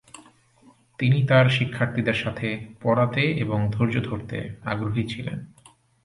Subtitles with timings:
[0.99, 2.47] তিনি তার শিক্ষার্থীদের সাথে
[2.81, 4.37] পড়াতে এবং ধৈর্য ধরতে
[4.63, 5.37] আগ্রহী ছিলেন।